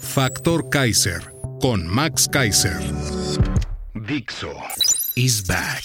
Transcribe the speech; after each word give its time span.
Factor 0.00 0.68
Kaiser 0.70 1.20
con 1.60 1.86
Max 1.86 2.28
Kaiser. 2.30 2.78
Dixo 3.94 4.52
is 5.16 5.46
back. 5.46 5.82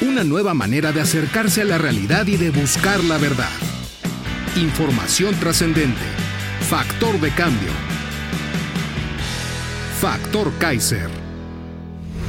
Una 0.00 0.22
nueva 0.22 0.54
manera 0.54 0.92
de 0.92 1.00
acercarse 1.00 1.62
a 1.62 1.64
la 1.64 1.78
realidad 1.78 2.26
y 2.26 2.36
de 2.36 2.50
buscar 2.50 3.02
la 3.04 3.18
verdad. 3.18 3.50
Información 4.56 5.34
trascendente. 5.40 6.00
Factor 6.68 7.18
de 7.20 7.30
cambio. 7.30 7.70
Factor 10.00 10.52
Kaiser. 10.58 11.08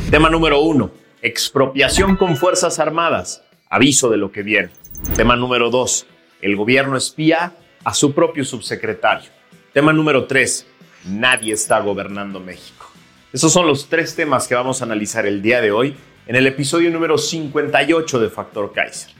Tema 0.09 0.29
número 0.29 0.61
uno. 0.61 0.91
Expropiación 1.21 2.15
con 2.15 2.37
Fuerzas 2.37 2.79
Armadas. 2.79 3.43
Aviso 3.69 4.09
de 4.09 4.17
lo 4.17 4.31
que 4.31 4.41
viene. 4.41 4.69
Tema 5.15 5.35
número 5.35 5.69
dos. 5.69 6.07
El 6.41 6.55
gobierno 6.55 6.97
espía 6.97 7.53
a 7.83 7.93
su 7.93 8.13
propio 8.13 8.43
subsecretario. 8.43 9.29
Tema 9.73 9.93
número 9.93 10.25
tres. 10.25 10.65
Nadie 11.05 11.53
está 11.53 11.79
gobernando 11.79 12.39
México. 12.39 12.91
Esos 13.31 13.53
son 13.53 13.67
los 13.67 13.87
tres 13.87 14.15
temas 14.15 14.47
que 14.47 14.55
vamos 14.55 14.81
a 14.81 14.85
analizar 14.85 15.25
el 15.25 15.41
día 15.41 15.61
de 15.61 15.71
hoy 15.71 15.95
en 16.27 16.35
el 16.35 16.47
episodio 16.47 16.91
número 16.91 17.17
58 17.17 18.19
de 18.19 18.29
Factor 18.29 18.73
Kaiser. 18.73 19.11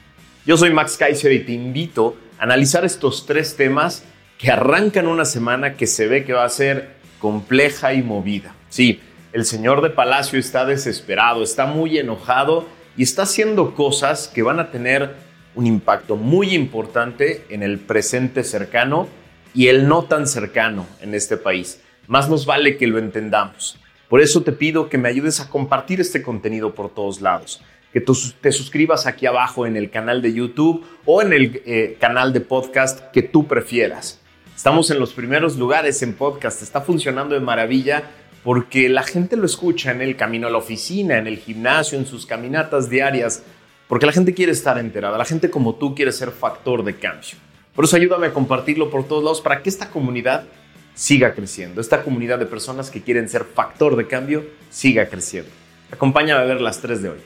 Yo 0.45 0.57
soy 0.57 0.73
Max 0.73 0.97
Kaiser 0.97 1.31
y 1.31 1.39
te 1.39 1.51
invito 1.53 2.17
a 2.39 2.43
analizar 2.43 2.83
estos 2.85 3.25
tres 3.25 3.55
temas 3.55 4.03
que 4.37 4.51
arrancan 4.51 5.07
una 5.07 5.25
semana 5.25 5.75
que 5.75 5.85
se 5.87 6.07
ve 6.07 6.25
que 6.25 6.33
va 6.33 6.43
a 6.43 6.49
ser 6.49 6.95
compleja 7.19 7.93
y 7.93 8.01
movida. 8.01 8.55
Sí, 8.69 8.99
el 9.31 9.45
señor 9.45 9.81
de 9.81 9.89
Palacio 9.89 10.39
está 10.39 10.65
desesperado, 10.65 11.43
está 11.43 11.65
muy 11.65 11.97
enojado 11.97 12.67
y 12.97 13.03
está 13.03 13.23
haciendo 13.23 13.75
cosas 13.75 14.27
que 14.27 14.41
van 14.41 14.59
a 14.59 14.71
tener 14.71 15.15
un 15.59 15.67
impacto 15.67 16.15
muy 16.15 16.55
importante 16.55 17.43
en 17.49 17.63
el 17.63 17.79
presente 17.79 18.45
cercano 18.45 19.09
y 19.53 19.67
el 19.67 19.89
no 19.89 20.03
tan 20.03 20.25
cercano 20.25 20.87
en 21.01 21.13
este 21.13 21.35
país. 21.35 21.81
Más 22.07 22.29
nos 22.29 22.45
vale 22.45 22.77
que 22.77 22.87
lo 22.87 22.97
entendamos. 22.97 23.77
Por 24.07 24.21
eso 24.21 24.41
te 24.41 24.53
pido 24.53 24.87
que 24.87 24.97
me 24.97 25.09
ayudes 25.09 25.41
a 25.41 25.49
compartir 25.49 25.99
este 25.99 26.23
contenido 26.23 26.73
por 26.73 26.93
todos 26.93 27.19
lados, 27.19 27.61
que 27.91 27.99
te 27.99 28.53
suscribas 28.53 29.05
aquí 29.05 29.25
abajo 29.25 29.65
en 29.65 29.75
el 29.75 29.89
canal 29.89 30.21
de 30.21 30.33
YouTube 30.33 30.85
o 31.03 31.21
en 31.21 31.33
el 31.33 31.61
eh, 31.65 31.97
canal 31.99 32.31
de 32.31 32.39
podcast 32.39 33.11
que 33.11 33.21
tú 33.21 33.45
prefieras. 33.45 34.21
Estamos 34.55 34.89
en 34.91 34.99
los 34.99 35.11
primeros 35.11 35.57
lugares 35.57 36.01
en 36.03 36.13
podcast, 36.13 36.61
está 36.61 36.79
funcionando 36.79 37.35
de 37.35 37.41
maravilla 37.41 38.03
porque 38.45 38.87
la 38.87 39.03
gente 39.03 39.35
lo 39.35 39.45
escucha 39.45 39.91
en 39.91 40.01
el 40.01 40.15
camino 40.15 40.47
a 40.47 40.51
la 40.51 40.59
oficina, 40.59 41.17
en 41.17 41.27
el 41.27 41.37
gimnasio, 41.37 41.99
en 41.99 42.05
sus 42.05 42.25
caminatas 42.25 42.89
diarias, 42.89 43.43
porque 43.89 44.05
la 44.05 44.11
gente 44.11 44.35
quiere 44.35 44.51
estar 44.51 44.77
enterada, 44.77 45.17
la 45.17 45.25
gente 45.25 45.49
como 45.49 45.73
tú 45.73 45.95
quiere 45.95 46.11
ser 46.11 46.29
factor 46.29 46.83
de 46.83 46.97
cambio. 46.97 47.31
Por 47.73 47.85
eso 47.85 47.95
ayúdame 47.95 48.27
a 48.27 48.33
compartirlo 48.33 48.91
por 48.91 49.07
todos 49.07 49.23
lados 49.23 49.41
para 49.41 49.63
que 49.63 49.69
esta 49.69 49.89
comunidad 49.89 50.45
siga 50.93 51.33
creciendo, 51.33 51.81
esta 51.81 52.03
comunidad 52.03 52.37
de 52.37 52.45
personas 52.45 52.91
que 52.91 53.01
quieren 53.01 53.27
ser 53.27 53.45
factor 53.45 53.95
de 53.95 54.05
cambio 54.05 54.45
siga 54.69 55.09
creciendo. 55.09 55.49
Acompáñame 55.91 56.39
a 56.39 56.45
ver 56.45 56.61
las 56.61 56.79
tres 56.79 57.01
de 57.01 57.09
hoy. 57.09 57.17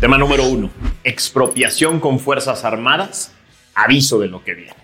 Tema 0.00 0.18
número 0.18 0.46
uno, 0.46 0.70
expropiación 1.02 1.98
con 1.98 2.20
Fuerzas 2.20 2.66
Armadas, 2.66 3.32
aviso 3.74 4.18
de 4.18 4.28
lo 4.28 4.44
que 4.44 4.52
viene. 4.52 4.76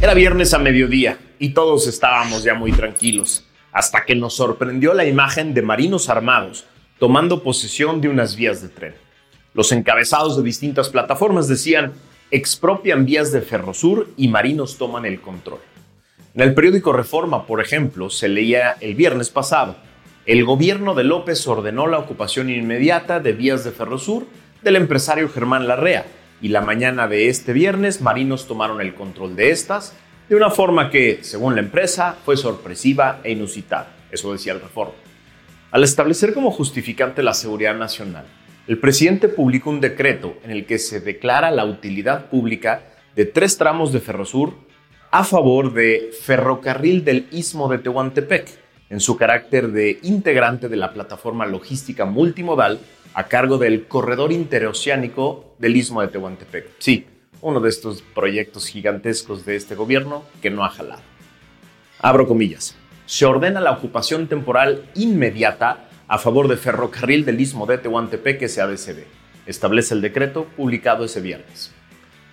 Era 0.00 0.14
viernes 0.14 0.54
a 0.54 0.58
mediodía 0.58 1.18
y 1.38 1.50
todos 1.50 1.86
estábamos 1.86 2.44
ya 2.44 2.54
muy 2.54 2.72
tranquilos, 2.72 3.46
hasta 3.72 4.06
que 4.06 4.14
nos 4.14 4.36
sorprendió 4.36 4.94
la 4.94 5.04
imagen 5.04 5.52
de 5.52 5.60
marinos 5.60 6.08
armados 6.08 6.64
tomando 6.98 7.42
posesión 7.42 8.00
de 8.00 8.08
unas 8.08 8.36
vías 8.36 8.62
de 8.62 8.70
tren. 8.70 9.05
Los 9.56 9.72
encabezados 9.72 10.36
de 10.36 10.42
distintas 10.42 10.90
plataformas 10.90 11.48
decían, 11.48 11.94
expropian 12.30 13.06
vías 13.06 13.32
de 13.32 13.40
Ferrosur 13.40 14.10
y 14.18 14.28
marinos 14.28 14.76
toman 14.76 15.06
el 15.06 15.18
control. 15.18 15.60
En 16.34 16.42
el 16.42 16.52
periódico 16.52 16.92
Reforma, 16.92 17.46
por 17.46 17.62
ejemplo, 17.62 18.10
se 18.10 18.28
leía 18.28 18.76
el 18.80 18.94
viernes 18.94 19.30
pasado, 19.30 19.76
el 20.26 20.44
gobierno 20.44 20.94
de 20.94 21.04
López 21.04 21.46
ordenó 21.46 21.86
la 21.86 21.98
ocupación 21.98 22.50
inmediata 22.50 23.18
de 23.18 23.32
vías 23.32 23.64
de 23.64 23.70
Ferrosur 23.70 24.26
del 24.60 24.76
empresario 24.76 25.30
Germán 25.30 25.66
Larrea, 25.66 26.04
y 26.42 26.48
la 26.48 26.60
mañana 26.60 27.08
de 27.08 27.30
este 27.30 27.54
viernes 27.54 28.02
marinos 28.02 28.46
tomaron 28.46 28.82
el 28.82 28.92
control 28.92 29.36
de 29.36 29.52
estas 29.52 29.94
de 30.28 30.36
una 30.36 30.50
forma 30.50 30.90
que, 30.90 31.20
según 31.22 31.54
la 31.54 31.62
empresa, 31.62 32.14
fue 32.26 32.36
sorpresiva 32.36 33.20
e 33.24 33.32
inusitada. 33.32 33.88
Eso 34.10 34.32
decía 34.34 34.52
el 34.52 34.60
Reforma. 34.60 34.92
Al 35.70 35.82
establecer 35.82 36.34
como 36.34 36.50
justificante 36.50 37.22
la 37.22 37.32
seguridad 37.32 37.74
nacional, 37.74 38.26
el 38.66 38.78
presidente 38.78 39.28
publicó 39.28 39.70
un 39.70 39.80
decreto 39.80 40.36
en 40.42 40.50
el 40.50 40.66
que 40.66 40.78
se 40.78 41.00
declara 41.00 41.50
la 41.52 41.64
utilidad 41.64 42.26
pública 42.26 42.82
de 43.14 43.24
tres 43.24 43.58
tramos 43.58 43.92
de 43.92 44.00
Ferrosur 44.00 44.54
a 45.12 45.22
favor 45.22 45.72
de 45.72 46.10
Ferrocarril 46.20 47.04
del 47.04 47.28
Istmo 47.30 47.68
de 47.68 47.78
Tehuantepec, 47.78 48.48
en 48.90 49.00
su 49.00 49.16
carácter 49.16 49.68
de 49.68 49.98
integrante 50.02 50.68
de 50.68 50.76
la 50.76 50.92
plataforma 50.92 51.46
logística 51.46 52.04
multimodal 52.06 52.80
a 53.14 53.24
cargo 53.24 53.56
del 53.56 53.86
corredor 53.86 54.32
interoceánico 54.32 55.54
del 55.58 55.76
Istmo 55.76 56.02
de 56.02 56.08
Tehuantepec. 56.08 56.66
Sí, 56.78 57.06
uno 57.40 57.60
de 57.60 57.68
estos 57.68 58.02
proyectos 58.02 58.66
gigantescos 58.66 59.46
de 59.46 59.56
este 59.56 59.76
gobierno 59.76 60.24
que 60.42 60.50
no 60.50 60.64
ha 60.64 60.70
jalado. 60.70 61.02
Abro 62.00 62.26
comillas. 62.26 62.76
Se 63.06 63.24
ordena 63.24 63.60
la 63.60 63.70
ocupación 63.70 64.26
temporal 64.26 64.84
inmediata 64.96 65.85
a 66.08 66.18
favor 66.18 66.48
de 66.48 66.56
Ferrocarril 66.56 67.24
del 67.24 67.40
Istmo 67.40 67.66
de 67.66 67.78
Tehuantepec 67.78 68.46
SADCB. 68.46 69.04
Establece 69.46 69.94
el 69.94 70.02
decreto 70.02 70.44
publicado 70.56 71.04
ese 71.04 71.20
viernes. 71.20 71.72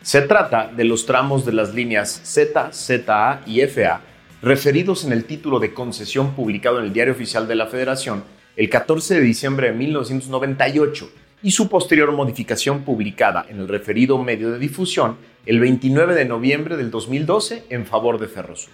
Se 0.01 0.21
trata 0.21 0.67
de 0.67 0.83
los 0.83 1.05
tramos 1.05 1.45
de 1.45 1.53
las 1.53 1.73
líneas 1.73 2.21
Z, 2.23 2.71
ZA 2.73 3.41
y 3.45 3.61
FA 3.61 4.01
referidos 4.41 5.05
en 5.05 5.13
el 5.13 5.23
título 5.23 5.59
de 5.59 5.73
concesión 5.73 6.35
publicado 6.35 6.79
en 6.79 6.85
el 6.85 6.93
Diario 6.93 7.13
Oficial 7.13 7.47
de 7.47 7.55
la 7.55 7.67
Federación 7.67 8.23
el 8.57 8.69
14 8.69 9.15
de 9.15 9.21
diciembre 9.21 9.67
de 9.67 9.73
1998 9.73 11.09
y 11.41 11.51
su 11.51 11.69
posterior 11.69 12.11
modificación 12.11 12.83
publicada 12.83 13.45
en 13.49 13.59
el 13.59 13.67
referido 13.67 14.17
medio 14.17 14.51
de 14.51 14.59
difusión 14.59 15.17
el 15.45 15.59
29 15.59 16.13
de 16.13 16.25
noviembre 16.25 16.77
del 16.77 16.91
2012 16.91 17.63
en 17.69 17.85
favor 17.85 18.19
de 18.19 18.27
Ferrosur. 18.27 18.73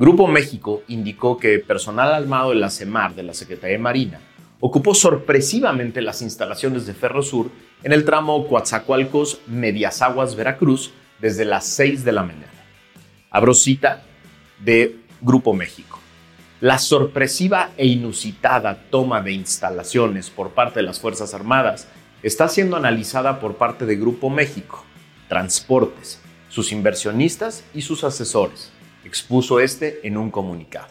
Grupo 0.00 0.26
México 0.26 0.82
indicó 0.88 1.36
que 1.36 1.58
personal 1.58 2.14
armado 2.14 2.48
de 2.48 2.56
la 2.56 2.70
CEMAR 2.70 3.14
de 3.14 3.22
la 3.22 3.34
Secretaría 3.34 3.76
de 3.76 3.82
Marina 3.82 4.18
ocupó 4.58 4.94
sorpresivamente 4.94 6.00
las 6.00 6.22
instalaciones 6.22 6.86
de 6.86 6.94
Ferrosur 6.94 7.50
en 7.82 7.92
el 7.92 8.06
tramo 8.06 8.48
Coatzacoalcos, 8.48 9.42
Medias 9.46 10.00
Aguas, 10.00 10.36
Veracruz, 10.36 10.94
desde 11.20 11.44
las 11.44 11.66
6 11.66 12.02
de 12.02 12.12
la 12.12 12.22
mañana. 12.22 12.64
Abro 13.30 13.52
cita 13.52 14.02
de 14.58 14.96
Grupo 15.20 15.52
México. 15.52 15.98
La 16.62 16.78
sorpresiva 16.78 17.72
e 17.76 17.86
inusitada 17.86 18.84
toma 18.88 19.20
de 19.20 19.32
instalaciones 19.32 20.30
por 20.30 20.52
parte 20.52 20.80
de 20.80 20.86
las 20.86 20.98
Fuerzas 20.98 21.34
Armadas 21.34 21.88
está 22.22 22.48
siendo 22.48 22.78
analizada 22.78 23.38
por 23.38 23.56
parte 23.56 23.84
de 23.84 23.96
Grupo 23.96 24.30
México, 24.30 24.82
Transportes, 25.28 26.22
sus 26.48 26.72
inversionistas 26.72 27.64
y 27.74 27.82
sus 27.82 28.02
asesores 28.02 28.72
expuso 29.04 29.60
este 29.60 30.00
en 30.06 30.16
un 30.16 30.30
comunicado. 30.30 30.88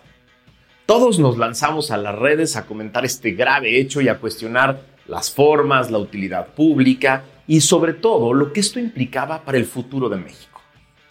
Todos 0.86 1.20
nos 1.20 1.38
lanzamos 1.38 1.92
a 1.92 1.98
las 1.98 2.18
redes 2.18 2.56
a 2.56 2.66
comentar 2.66 3.06
este 3.06 3.32
grave 3.32 3.80
hecho 3.80 4.02
y 4.02 4.08
a 4.08 4.18
cuestionar 4.18 4.82
las 5.08 5.32
formas, 5.32 5.92
la 5.92 6.00
utilidad 6.00 6.48
pública 6.54 7.24
y 7.48 7.62
sobre 7.62 7.94
todo 7.94 8.34
lo 8.34 8.54
que 8.54 8.60
esto 8.60 8.80
implicaba 8.80 9.44
para 9.44 9.58
el 9.58 9.66
futuro 9.66 10.10
de 10.10 10.18
México. 10.18 10.62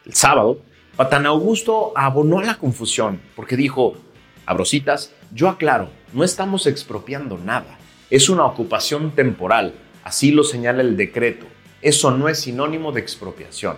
El 0.04 0.14
sábado, 0.14 0.60
Patán 0.96 1.26
Augusto 1.26 1.92
abonó 1.94 2.40
a 2.40 2.44
la 2.44 2.54
confusión 2.56 3.20
porque 3.36 3.56
dijo, 3.56 3.94
abrositas, 4.46 5.12
yo 5.32 5.48
aclaro, 5.48 5.90
no 6.12 6.24
estamos 6.24 6.66
expropiando 6.66 7.38
nada, 7.38 7.78
es 8.10 8.28
una 8.28 8.46
ocupación 8.46 9.12
temporal, 9.12 9.74
así 10.02 10.30
lo 10.32 10.42
señala 10.42 10.80
el 10.80 10.96
decreto, 10.96 11.46
eso 11.82 12.10
no 12.10 12.28
es 12.28 12.40
sinónimo 12.40 12.90
de 12.90 13.00
expropiación. 13.00 13.76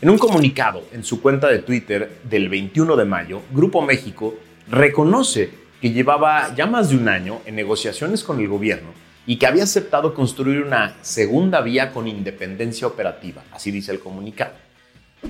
En 0.00 0.10
un 0.10 0.18
comunicado 0.18 0.84
en 0.92 1.02
su 1.02 1.20
cuenta 1.20 1.48
de 1.48 1.58
Twitter 1.58 2.20
del 2.22 2.48
21 2.48 2.94
de 2.94 3.04
mayo, 3.04 3.42
Grupo 3.50 3.82
México 3.82 4.36
reconoce 4.68 5.50
que 5.80 5.90
llevaba 5.90 6.54
ya 6.54 6.66
más 6.66 6.90
de 6.90 6.96
un 6.96 7.08
año 7.08 7.40
en 7.46 7.56
negociaciones 7.56 8.22
con 8.22 8.38
el 8.38 8.46
gobierno 8.46 8.90
y 9.26 9.38
que 9.38 9.48
había 9.48 9.64
aceptado 9.64 10.14
construir 10.14 10.62
una 10.62 10.94
segunda 11.02 11.62
vía 11.62 11.90
con 11.90 12.06
independencia 12.06 12.86
operativa, 12.86 13.42
así 13.50 13.72
dice 13.72 13.90
el 13.90 13.98
comunicado. 13.98 14.52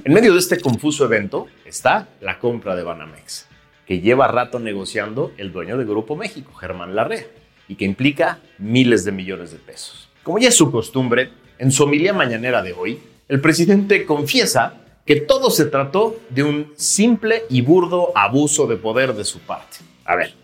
En 0.05 0.13
medio 0.13 0.35
de 0.35 0.39
este 0.39 0.61
confuso 0.61 1.07
evento 1.07 1.47
está 1.65 2.09
la 2.21 2.39
compra 2.39 2.77
de 2.77 2.83
Banamex, 2.83 3.47
que 3.87 4.01
lleva 4.03 4.29
rato 4.29 4.59
negociando 4.59 5.33
el 5.39 5.51
dueño 5.51 5.79
de 5.79 5.87
Grupo 5.87 6.15
México, 6.15 6.53
Germán 6.53 6.95
Larrea, 6.95 7.25
y 7.69 7.77
que 7.77 7.87
implica 7.87 8.41
miles 8.59 9.07
de 9.07 9.13
millones 9.13 9.51
de 9.51 9.59
pesos. 9.59 10.11
Como 10.23 10.39
ya 10.39 10.49
es 10.49 10.57
su 10.57 10.71
costumbre, 10.71 11.31
en 11.59 11.73
su 11.73 11.85
homilía 11.85 12.13
mañanera 12.13 12.63
de 12.63 12.75
hoy, 12.75 13.01
el 13.29 13.41
presidente 13.41 14.07
confiesa 14.07 14.75
que 15.05 15.17
todo 15.17 15.51
se 15.51 15.67
trató 15.67 16.19
de 16.31 16.43
un 16.43 16.73
simple 16.77 17.45
y 17.51 17.61
burdo 17.61 18.13
abuso 18.15 18.67
de 18.67 18.77
poder 18.77 19.15
de 19.15 19.25
su 19.25 19.41
parte. 19.41 19.79
A 20.05 20.17
ver, 20.17 20.35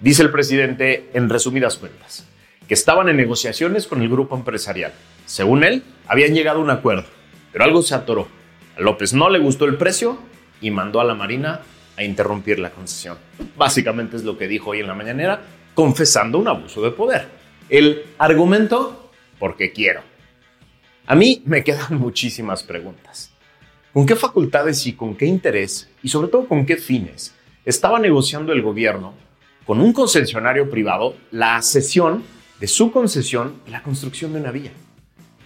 dice 0.00 0.22
el 0.22 0.30
presidente 0.30 1.10
en 1.14 1.28
resumidas 1.28 1.76
cuentas, 1.76 2.26
que 2.66 2.74
estaban 2.74 3.08
en 3.08 3.16
negociaciones 3.16 3.86
con 3.86 4.02
el 4.02 4.08
grupo 4.08 4.36
empresarial. 4.36 4.92
Según 5.26 5.64
él, 5.64 5.84
habían 6.06 6.34
llegado 6.34 6.60
a 6.60 6.62
un 6.62 6.70
acuerdo, 6.70 7.06
pero 7.52 7.64
algo 7.64 7.82
se 7.82 7.94
atoró. 7.94 8.28
A 8.76 8.80
López 8.80 9.12
no 9.12 9.28
le 9.28 9.38
gustó 9.38 9.66
el 9.66 9.76
precio 9.76 10.18
y 10.60 10.70
mandó 10.70 11.00
a 11.00 11.04
la 11.04 11.14
Marina 11.14 11.60
a 11.96 12.04
interrumpir 12.04 12.58
la 12.58 12.70
concesión. 12.70 13.18
Básicamente 13.56 14.16
es 14.16 14.24
lo 14.24 14.36
que 14.36 14.48
dijo 14.48 14.70
hoy 14.70 14.80
en 14.80 14.86
la 14.86 14.94
mañanera, 14.94 15.42
confesando 15.74 16.38
un 16.38 16.48
abuso 16.48 16.82
de 16.82 16.90
poder. 16.90 17.28
El 17.68 18.02
argumento, 18.18 19.10
porque 19.38 19.72
quiero. 19.72 20.13
A 21.06 21.14
mí 21.14 21.42
me 21.44 21.62
quedan 21.62 21.96
muchísimas 21.98 22.62
preguntas. 22.62 23.30
¿Con 23.92 24.06
qué 24.06 24.16
facultades 24.16 24.86
y 24.86 24.94
con 24.94 25.14
qué 25.14 25.26
interés, 25.26 25.88
y 26.02 26.08
sobre 26.08 26.28
todo 26.28 26.48
con 26.48 26.64
qué 26.64 26.76
fines, 26.76 27.34
estaba 27.64 27.98
negociando 27.98 28.52
el 28.52 28.62
gobierno 28.62 29.14
con 29.66 29.80
un 29.80 29.92
concesionario 29.92 30.70
privado 30.70 31.14
la 31.30 31.60
cesión 31.62 32.22
de 32.58 32.66
su 32.66 32.90
concesión 32.90 33.60
y 33.66 33.70
la 33.70 33.82
construcción 33.82 34.32
de 34.32 34.40
una 34.40 34.50
vía? 34.50 34.72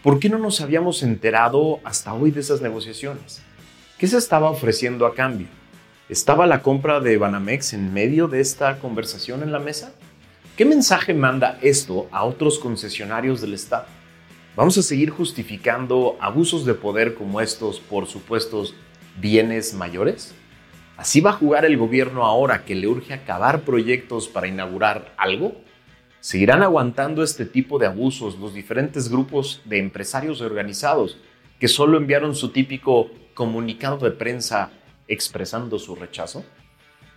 ¿Por 0.02 0.20
qué 0.20 0.28
no 0.28 0.38
nos 0.38 0.60
habíamos 0.60 1.02
enterado 1.02 1.80
hasta 1.82 2.14
hoy 2.14 2.30
de 2.30 2.40
esas 2.40 2.62
negociaciones? 2.62 3.42
¿Qué 3.98 4.06
se 4.06 4.16
estaba 4.16 4.50
ofreciendo 4.50 5.06
a 5.06 5.14
cambio? 5.14 5.48
¿Estaba 6.08 6.46
la 6.46 6.62
compra 6.62 7.00
de 7.00 7.18
Banamex 7.18 7.72
en 7.72 7.92
medio 7.92 8.28
de 8.28 8.40
esta 8.40 8.78
conversación 8.78 9.42
en 9.42 9.50
la 9.50 9.58
mesa? 9.58 9.92
¿Qué 10.56 10.64
mensaje 10.64 11.14
manda 11.14 11.58
esto 11.62 12.08
a 12.12 12.24
otros 12.24 12.60
concesionarios 12.60 13.40
del 13.40 13.54
Estado? 13.54 13.97
¿Vamos 14.58 14.76
a 14.76 14.82
seguir 14.82 15.10
justificando 15.10 16.16
abusos 16.18 16.64
de 16.64 16.74
poder 16.74 17.14
como 17.14 17.40
estos 17.40 17.78
por 17.78 18.08
supuestos 18.08 18.74
bienes 19.20 19.72
mayores? 19.72 20.34
¿Así 20.96 21.20
va 21.20 21.30
a 21.30 21.34
jugar 21.34 21.64
el 21.64 21.76
gobierno 21.76 22.24
ahora 22.24 22.64
que 22.64 22.74
le 22.74 22.88
urge 22.88 23.14
acabar 23.14 23.60
proyectos 23.60 24.26
para 24.26 24.48
inaugurar 24.48 25.14
algo? 25.16 25.52
¿Seguirán 26.18 26.64
aguantando 26.64 27.22
este 27.22 27.46
tipo 27.46 27.78
de 27.78 27.86
abusos 27.86 28.36
los 28.40 28.52
diferentes 28.52 29.08
grupos 29.08 29.62
de 29.64 29.78
empresarios 29.78 30.40
organizados 30.40 31.18
que 31.60 31.68
solo 31.68 31.96
enviaron 31.96 32.34
su 32.34 32.48
típico 32.48 33.12
comunicado 33.34 33.98
de 33.98 34.10
prensa 34.10 34.72
expresando 35.06 35.78
su 35.78 35.94
rechazo? 35.94 36.44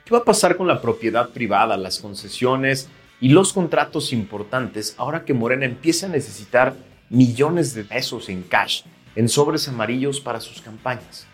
¿Qué 0.05 0.13
va 0.13 0.19
a 0.19 0.25
pasar 0.25 0.57
con 0.57 0.67
la 0.67 0.79
propiedad 0.79 1.29
privada, 1.29 1.75
las 1.75 1.97
concesiones 1.97 2.87
y 3.19 3.29
los 3.29 3.51
contratos 3.51 4.13
importantes 4.13 4.93
ahora 4.99 5.25
que 5.25 5.33
Morena 5.33 5.65
empieza 5.65 6.05
a 6.05 6.09
necesitar 6.09 6.90
millones 7.11 7.73
de 7.73 7.83
pesos 7.83 8.29
en 8.29 8.41
cash, 8.41 8.83
en 9.17 9.27
sobres 9.27 9.67
amarillos 9.67 10.21
para 10.21 10.39
sus 10.39 10.61
campañas. 10.61 11.27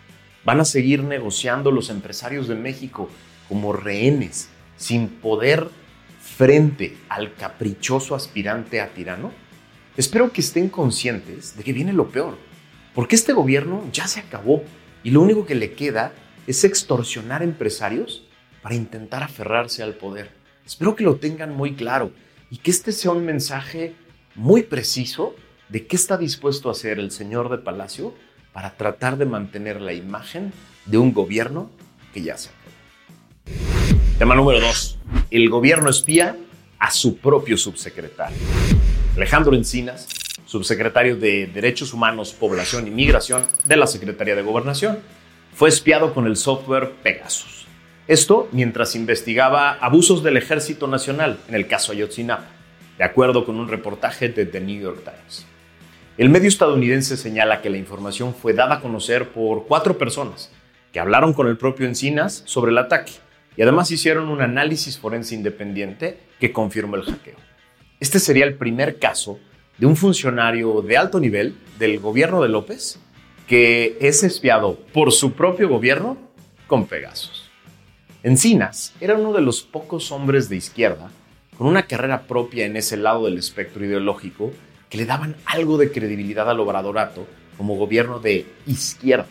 Van 0.44 0.58
a 0.58 0.64
seguir 0.64 1.04
negociando 1.04 1.70
los 1.70 1.88
empresarios 1.88 2.48
de 2.48 2.56
México 2.56 3.08
como 3.48 3.72
rehenes, 3.72 4.48
sin 4.76 5.08
poder 5.08 5.68
frente 6.20 6.96
al 7.08 7.32
caprichoso 7.34 8.16
aspirante 8.16 8.80
a 8.80 8.88
tirano. 8.88 9.30
Espero 9.96 10.32
que 10.32 10.40
estén 10.40 10.68
conscientes 10.68 11.56
de 11.56 11.62
que 11.62 11.72
viene 11.72 11.92
lo 11.92 12.08
peor, 12.08 12.36
porque 12.92 13.14
este 13.14 13.32
gobierno 13.32 13.84
ya 13.92 14.08
se 14.08 14.18
acabó 14.18 14.64
y 15.04 15.10
lo 15.10 15.20
único 15.20 15.46
que 15.46 15.54
le 15.54 15.74
queda 15.74 16.12
es 16.48 16.64
extorsionar 16.64 17.44
empresarios 17.44 18.24
para 18.62 18.74
intentar 18.74 19.22
aferrarse 19.22 19.84
al 19.84 19.94
poder. 19.94 20.32
Espero 20.66 20.96
que 20.96 21.04
lo 21.04 21.16
tengan 21.16 21.54
muy 21.54 21.74
claro 21.74 22.10
y 22.50 22.56
que 22.56 22.72
este 22.72 22.90
sea 22.90 23.12
un 23.12 23.24
mensaje 23.24 23.94
muy 24.34 24.64
preciso 24.64 25.36
de 25.68 25.86
qué 25.86 25.96
está 25.96 26.16
dispuesto 26.16 26.68
a 26.68 26.72
hacer 26.72 26.98
el 26.98 27.10
señor 27.10 27.50
de 27.50 27.58
Palacio 27.58 28.14
para 28.52 28.76
tratar 28.76 29.18
de 29.18 29.26
mantener 29.26 29.80
la 29.80 29.92
imagen 29.92 30.52
de 30.86 30.98
un 30.98 31.12
gobierno 31.12 31.70
que 32.12 32.22
ya 32.22 32.36
se 32.36 32.48
acabó. 32.48 32.58
Tema 34.18 34.34
número 34.34 34.60
2. 34.60 34.98
El 35.30 35.48
gobierno 35.48 35.90
espía 35.90 36.36
a 36.78 36.90
su 36.90 37.18
propio 37.18 37.56
subsecretario. 37.56 38.38
Alejandro 39.16 39.54
Encinas, 39.54 40.08
subsecretario 40.46 41.16
de 41.16 41.46
Derechos 41.46 41.92
Humanos, 41.92 42.32
Población 42.32 42.86
y 42.86 42.90
Migración 42.90 43.44
de 43.64 43.76
la 43.76 43.86
Secretaría 43.86 44.34
de 44.34 44.42
Gobernación, 44.42 44.98
fue 45.52 45.68
espiado 45.68 46.14
con 46.14 46.26
el 46.26 46.36
software 46.36 46.92
Pegasus. 47.02 47.66
Esto 48.06 48.48
mientras 48.52 48.94
investigaba 48.94 49.72
abusos 49.72 50.22
del 50.22 50.36
Ejército 50.36 50.86
Nacional 50.86 51.38
en 51.48 51.54
el 51.54 51.66
caso 51.66 51.92
Ayotzinapa, 51.92 52.46
de 52.96 53.04
acuerdo 53.04 53.44
con 53.44 53.60
un 53.60 53.68
reportaje 53.68 54.30
de 54.30 54.46
The 54.46 54.60
New 54.60 54.80
York 54.80 55.04
Times. 55.04 55.46
El 56.18 56.30
medio 56.30 56.48
estadounidense 56.48 57.16
señala 57.16 57.62
que 57.62 57.70
la 57.70 57.76
información 57.76 58.34
fue 58.34 58.52
dada 58.52 58.74
a 58.74 58.80
conocer 58.80 59.28
por 59.28 59.68
cuatro 59.68 59.98
personas 59.98 60.50
que 60.92 60.98
hablaron 60.98 61.32
con 61.32 61.46
el 61.46 61.56
propio 61.56 61.86
Encinas 61.86 62.42
sobre 62.44 62.72
el 62.72 62.78
ataque 62.78 63.12
y 63.56 63.62
además 63.62 63.92
hicieron 63.92 64.28
un 64.28 64.40
análisis 64.40 64.98
forense 64.98 65.36
independiente 65.36 66.18
que 66.40 66.52
confirmó 66.52 66.96
el 66.96 67.04
hackeo. 67.04 67.36
Este 68.00 68.18
sería 68.18 68.46
el 68.46 68.54
primer 68.54 68.98
caso 68.98 69.38
de 69.78 69.86
un 69.86 69.94
funcionario 69.94 70.82
de 70.82 70.96
alto 70.96 71.20
nivel 71.20 71.54
del 71.78 72.00
gobierno 72.00 72.42
de 72.42 72.48
López 72.48 72.98
que 73.46 73.96
es 74.00 74.24
espiado 74.24 74.74
por 74.92 75.12
su 75.12 75.34
propio 75.34 75.68
gobierno 75.68 76.18
con 76.66 76.88
Pegasus. 76.88 77.48
Encinas 78.24 78.92
era 79.00 79.14
uno 79.14 79.32
de 79.32 79.42
los 79.42 79.62
pocos 79.62 80.10
hombres 80.10 80.48
de 80.48 80.56
izquierda 80.56 81.12
con 81.56 81.68
una 81.68 81.84
carrera 81.84 82.22
propia 82.22 82.66
en 82.66 82.76
ese 82.76 82.96
lado 82.96 83.26
del 83.26 83.38
espectro 83.38 83.84
ideológico 83.84 84.50
que 84.88 84.98
le 84.98 85.06
daban 85.06 85.36
algo 85.44 85.78
de 85.78 85.92
credibilidad 85.92 86.48
al 86.48 86.60
obradorato 86.60 87.26
como 87.56 87.76
gobierno 87.76 88.20
de 88.20 88.46
izquierda. 88.66 89.26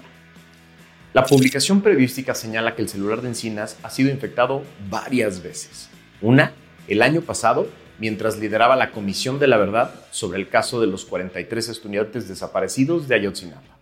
La 1.14 1.26
publicación 1.26 1.82
periodística 1.82 2.36
señala 2.36 2.76
que 2.76 2.82
el 2.84 2.90
celular 2.90 3.22
de 3.22 3.30
Encinas 3.30 3.78
ha 3.82 3.90
sido 3.90 4.12
infectado 4.12 4.64
varias 4.90 5.42
veces. 5.42 5.90
Una, 6.22 6.52
el 6.88 7.02
año 7.02 7.22
pasado, 7.22 7.68
mientras 7.98 8.38
lideraba 8.38 8.76
la 8.76 8.92
Comisión 8.92 9.40
de 9.40 9.48
la 9.48 9.58
Verdad 9.58 9.96
sobre 10.12 10.40
el 10.40 10.50
caso 10.50 10.80
de 10.80 10.88
los 10.88 11.06
43 11.06 11.70
estudiantes 11.70 12.28
desaparecidos 12.28 13.08
de 13.08 13.16
Ayotzinapa. 13.16 13.78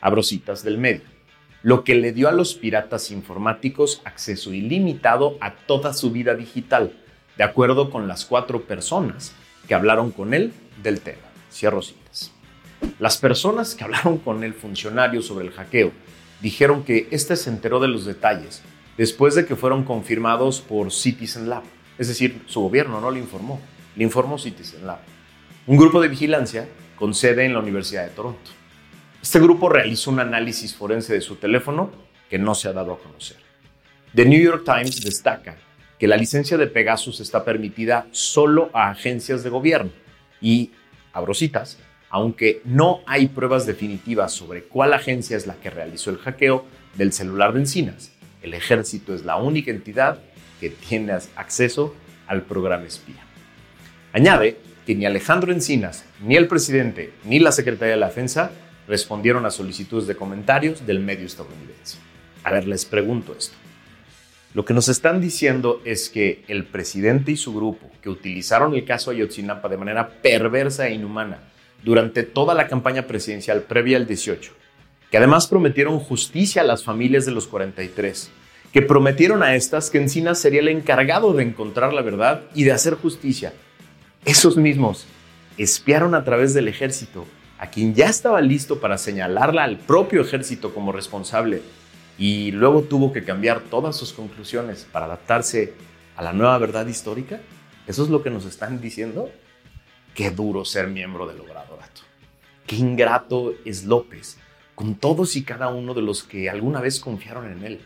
Abrositas 0.00 0.62
del 0.62 0.78
medio. 0.78 1.02
Lo 1.62 1.82
que 1.84 1.96
le 1.96 2.12
dio 2.12 2.28
a 2.28 2.32
los 2.32 2.54
piratas 2.54 3.10
informáticos 3.10 4.00
acceso 4.04 4.54
ilimitado 4.54 5.36
a 5.40 5.56
toda 5.56 5.92
su 5.92 6.12
vida 6.12 6.36
digital, 6.36 6.92
de 7.36 7.44
acuerdo 7.44 7.90
con 7.90 8.06
las 8.06 8.24
cuatro 8.24 8.62
personas 8.62 9.32
que 9.66 9.74
hablaron 9.74 10.12
con 10.12 10.32
él 10.32 10.52
del 10.82 11.00
tema. 11.00 11.27
Cierro 11.50 11.82
citas. 11.82 12.32
Las 12.98 13.18
personas 13.18 13.74
que 13.74 13.84
hablaron 13.84 14.18
con 14.18 14.44
el 14.44 14.54
funcionario 14.54 15.22
sobre 15.22 15.46
el 15.46 15.52
hackeo 15.52 15.92
dijeron 16.40 16.84
que 16.84 17.08
éste 17.10 17.36
se 17.36 17.50
enteró 17.50 17.80
de 17.80 17.88
los 17.88 18.04
detalles 18.04 18.62
después 18.96 19.34
de 19.34 19.46
que 19.46 19.56
fueron 19.56 19.84
confirmados 19.84 20.60
por 20.60 20.92
Citizen 20.92 21.48
Lab. 21.48 21.62
Es 21.98 22.08
decir, 22.08 22.42
su 22.46 22.60
gobierno 22.60 23.00
no 23.00 23.10
le 23.10 23.20
informó, 23.20 23.60
le 23.96 24.04
informó 24.04 24.38
Citizen 24.38 24.86
Lab. 24.86 24.98
Un 25.66 25.76
grupo 25.76 26.00
de 26.00 26.08
vigilancia 26.08 26.68
con 26.96 27.14
sede 27.14 27.44
en 27.44 27.54
la 27.54 27.60
Universidad 27.60 28.04
de 28.04 28.10
Toronto. 28.10 28.50
Este 29.22 29.40
grupo 29.40 29.68
realizó 29.68 30.10
un 30.10 30.20
análisis 30.20 30.74
forense 30.74 31.12
de 31.12 31.20
su 31.20 31.36
teléfono 31.36 31.90
que 32.28 32.38
no 32.38 32.54
se 32.54 32.68
ha 32.68 32.72
dado 32.72 32.92
a 32.92 32.98
conocer. 32.98 33.36
The 34.14 34.24
New 34.24 34.40
York 34.40 34.64
Times 34.64 35.02
destaca 35.02 35.56
que 35.98 36.08
la 36.08 36.16
licencia 36.16 36.56
de 36.56 36.66
Pegasus 36.66 37.20
está 37.20 37.44
permitida 37.44 38.06
solo 38.10 38.70
a 38.72 38.90
agencias 38.90 39.42
de 39.42 39.50
gobierno 39.50 39.90
y, 40.40 40.70
aunque 42.10 42.62
no 42.64 43.00
hay 43.06 43.28
pruebas 43.28 43.66
definitivas 43.66 44.32
sobre 44.32 44.64
cuál 44.64 44.94
agencia 44.94 45.36
es 45.36 45.46
la 45.46 45.56
que 45.56 45.70
realizó 45.70 46.10
el 46.10 46.18
hackeo 46.18 46.64
del 46.94 47.12
celular 47.12 47.52
de 47.52 47.60
Encinas, 47.60 48.12
el 48.42 48.54
ejército 48.54 49.14
es 49.14 49.24
la 49.24 49.36
única 49.36 49.70
entidad 49.70 50.20
que 50.60 50.70
tiene 50.70 51.12
acceso 51.36 51.94
al 52.26 52.42
programa 52.42 52.86
espía. 52.86 53.22
Añade 54.12 54.58
que 54.86 54.94
ni 54.94 55.04
Alejandro 55.04 55.52
Encinas, 55.52 56.04
ni 56.22 56.36
el 56.36 56.48
presidente, 56.48 57.12
ni 57.24 57.38
la 57.40 57.52
Secretaría 57.52 57.94
de 57.94 58.00
la 58.00 58.08
Defensa 58.08 58.50
respondieron 58.86 59.44
a 59.44 59.50
solicitudes 59.50 60.06
de 60.06 60.16
comentarios 60.16 60.86
del 60.86 61.00
medio 61.00 61.26
estadounidense. 61.26 61.98
A 62.42 62.52
ver, 62.52 62.66
les 62.66 62.86
pregunto 62.86 63.34
esto. 63.38 63.54
Lo 64.58 64.64
que 64.64 64.74
nos 64.74 64.88
están 64.88 65.20
diciendo 65.20 65.80
es 65.84 66.08
que 66.08 66.42
el 66.48 66.64
presidente 66.64 67.30
y 67.30 67.36
su 67.36 67.54
grupo, 67.54 67.88
que 68.02 68.10
utilizaron 68.10 68.74
el 68.74 68.84
caso 68.84 69.12
Ayotzinapa 69.12 69.68
de 69.68 69.76
manera 69.76 70.08
perversa 70.20 70.88
e 70.88 70.94
inhumana 70.94 71.38
durante 71.84 72.24
toda 72.24 72.54
la 72.54 72.66
campaña 72.66 73.02
presidencial 73.02 73.62
previa 73.62 73.98
al 73.98 74.08
18, 74.08 74.50
que 75.12 75.16
además 75.16 75.46
prometieron 75.46 76.00
justicia 76.00 76.62
a 76.62 76.64
las 76.64 76.82
familias 76.82 77.24
de 77.24 77.30
los 77.30 77.46
43, 77.46 78.32
que 78.72 78.82
prometieron 78.82 79.44
a 79.44 79.54
estas 79.54 79.90
que 79.90 79.98
Encinas 79.98 80.40
sería 80.40 80.58
el 80.58 80.66
encargado 80.66 81.34
de 81.34 81.44
encontrar 81.44 81.92
la 81.92 82.02
verdad 82.02 82.42
y 82.52 82.64
de 82.64 82.72
hacer 82.72 82.94
justicia. 82.94 83.52
Esos 84.24 84.56
mismos 84.56 85.06
espiaron 85.56 86.16
a 86.16 86.24
través 86.24 86.52
del 86.52 86.66
ejército 86.66 87.26
a 87.60 87.70
quien 87.70 87.94
ya 87.94 88.06
estaba 88.06 88.40
listo 88.40 88.80
para 88.80 88.98
señalarla 88.98 89.62
al 89.62 89.78
propio 89.78 90.22
ejército 90.22 90.74
como 90.74 90.90
responsable 90.90 91.62
y 92.18 92.50
luego 92.50 92.82
tuvo 92.82 93.12
que 93.12 93.24
cambiar 93.24 93.60
todas 93.62 93.96
sus 93.96 94.12
conclusiones 94.12 94.86
para 94.90 95.06
adaptarse 95.06 95.72
a 96.16 96.22
la 96.22 96.32
nueva 96.32 96.58
verdad 96.58 96.86
histórica? 96.86 97.40
¿Eso 97.86 98.02
es 98.02 98.10
lo 98.10 98.22
que 98.22 98.30
nos 98.30 98.44
están 98.44 98.80
diciendo? 98.80 99.30
Qué 100.14 100.30
duro 100.30 100.64
ser 100.64 100.88
miembro 100.88 101.26
del 101.26 101.40
Obradorato. 101.40 102.02
Qué 102.66 102.76
ingrato 102.76 103.54
es 103.64 103.84
López 103.84 104.36
con 104.74 104.94
todos 104.94 105.34
y 105.36 105.42
cada 105.42 105.68
uno 105.68 105.94
de 105.94 106.02
los 106.02 106.22
que 106.22 106.50
alguna 106.50 106.80
vez 106.80 107.00
confiaron 107.00 107.50
en 107.50 107.64
él. 107.64 107.80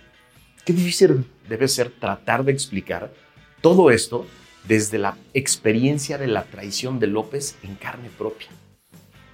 Qué 0.65 0.73
difícil 0.73 1.25
debe 1.49 1.67
ser 1.69 1.91
tratar 1.91 2.45
de 2.45 2.53
explicar 2.53 3.13
todo 3.61 3.91
esto 3.91 4.27
desde 4.69 4.99
la 4.99 5.17
experiencia 5.35 6.19
de 6.19 6.27
la 6.27 6.45
traición 6.45 7.01
de 7.01 7.07
López 7.07 7.57
en 7.63 7.77
carne 7.77 8.11
propia. 8.11 8.49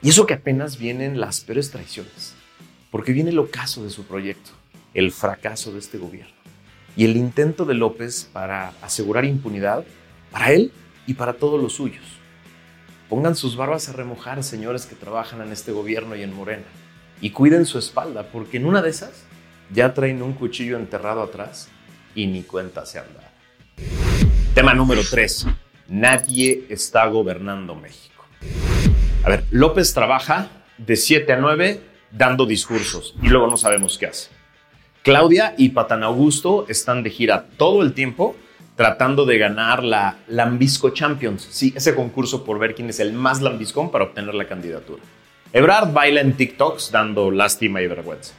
Y 0.03 0.11
eso 0.11 0.27
que 0.27 0.35
apenas 0.35 0.79
vienen 0.79 1.19
las 1.21 1.41
peores 1.41 1.71
traiciones, 1.71 2.35
porque 2.91 3.13
viene 3.13 3.31
el 3.31 3.39
ocaso 3.39 3.83
de 3.83 3.91
su 3.91 4.05
proyecto, 4.05 4.51
el 4.99 5.13
fracaso 5.13 5.73
de 5.73 5.79
este 5.79 5.97
gobierno 5.97 6.35
y 6.97 7.05
el 7.05 7.17
intento 7.17 7.65
de 7.65 7.75
López 7.75 8.29
para 8.33 8.73
asegurar 8.83 9.25
impunidad 9.25 9.85
para 10.33 10.51
él 10.51 10.73
y 11.07 11.15
para 11.15 11.35
todos 11.35 11.63
los 11.63 11.75
suyos. 11.75 12.05
Pongan 13.09 13.37
sus 13.37 13.57
barbas 13.57 13.89
a 13.89 13.93
remojar, 13.93 14.43
señores 14.43 14.87
que 14.87 14.97
trabajan 14.97 15.41
en 15.41 15.53
este 15.53 15.71
gobierno 15.71 16.17
y 16.17 16.23
en 16.23 16.35
Morena, 16.35 16.65
y 17.21 17.31
cuiden 17.31 17.65
su 17.65 17.79
espalda, 17.79 18.25
porque 18.33 18.57
en 18.57 18.67
una 18.67 18.83
de 18.83 18.91
esas 18.91 19.23
ya 19.73 19.95
traen 19.95 20.21
un 20.21 20.33
cuchillo 20.33 20.77
enterrado 20.77 21.23
atrás 21.23 21.69
y 22.17 22.27
ni 22.27 22.43
cuenta 22.43 22.85
se 22.85 22.99
han 22.99 23.07
dado. 23.15 23.29
Tema 24.55 24.75
número 24.75 25.03
3. 25.09 25.47
Nadie 25.91 26.67
está 26.69 27.07
gobernando 27.07 27.77
México. 27.77 28.25
A 29.23 29.31
ver, 29.31 29.45
López 29.51 29.95
trabaja 29.95 30.49
de 30.77 30.97
7 30.97 31.33
a 31.33 31.37
9 31.37 31.81
dando 32.11 32.45
discursos 32.45 33.15
y 33.23 33.29
luego 33.29 33.47
no 33.47 33.57
sabemos 33.57 33.97
qué 33.97 34.07
hace. 34.07 34.38
Claudia 35.09 35.55
y 35.57 35.71
Patan 35.71 36.03
Augusto 36.03 36.67
están 36.69 37.03
de 37.03 37.09
gira 37.09 37.47
todo 37.57 37.81
el 37.81 37.95
tiempo 37.95 38.37
tratando 38.77 39.25
de 39.25 39.39
ganar 39.39 39.83
la 39.83 40.19
Lambisco 40.29 40.91
Champions. 40.91 41.49
Sí, 41.51 41.73
ese 41.75 41.95
concurso 41.95 42.45
por 42.45 42.59
ver 42.59 42.75
quién 42.75 42.91
es 42.91 43.01
el 43.01 43.15
más 43.15 43.41
lambiscón 43.41 43.91
para 43.91 44.05
obtener 44.05 44.35
la 44.35 44.47
candidatura. 44.47 45.03
Ebrard 45.55 45.95
baila 45.95 46.21
en 46.21 46.35
TikToks 46.35 46.91
dando 46.91 47.31
lástima 47.31 47.81
y 47.81 47.87
vergüenza. 47.87 48.35